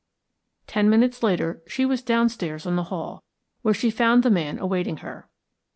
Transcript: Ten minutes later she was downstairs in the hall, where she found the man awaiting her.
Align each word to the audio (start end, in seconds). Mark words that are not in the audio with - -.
Ten 0.65 0.89
minutes 0.89 1.21
later 1.21 1.61
she 1.67 1.85
was 1.85 2.01
downstairs 2.01 2.65
in 2.65 2.75
the 2.75 2.85
hall, 2.85 3.21
where 3.61 3.71
she 3.75 3.91
found 3.91 4.23
the 4.23 4.31
man 4.31 4.57
awaiting 4.57 4.97
her. 5.05 5.29